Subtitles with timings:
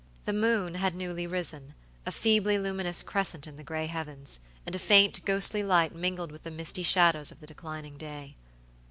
[0.25, 1.75] The moon had newly risen,
[2.07, 6.41] a feebly luminous crescent in the gray heavens, and a faint, ghostly light mingled with
[6.41, 8.35] the misty shadows of the declining day.